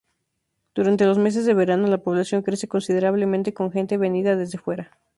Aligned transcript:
Durante 0.73 1.05
los 1.05 1.19
meses 1.19 1.45
de 1.45 1.53
verano 1.53 1.85
la 1.87 1.99
población 1.99 2.41
crece 2.41 2.67
considerablemente, 2.67 3.53
con 3.53 3.71
gente 3.71 3.97
venida 3.99 4.35
desde 4.35 4.57
fuera. 4.57 4.97